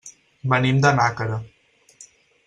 Venim 0.53 0.79
de 0.85 0.93
Nàquera. 0.99 1.37